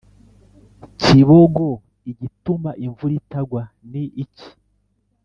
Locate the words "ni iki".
3.91-4.49